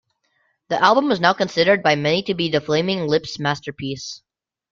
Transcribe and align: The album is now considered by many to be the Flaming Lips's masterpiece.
The 0.69 0.81
album 0.81 1.11
is 1.11 1.19
now 1.19 1.33
considered 1.33 1.83
by 1.83 1.93
many 1.95 2.23
to 2.23 2.33
be 2.33 2.49
the 2.49 2.59
Flaming 2.59 3.05
Lips's 3.05 3.37
masterpiece. 3.37 4.23